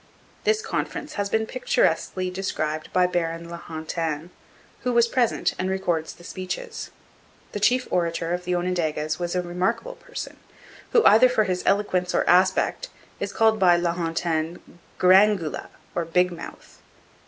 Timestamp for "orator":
7.91-8.33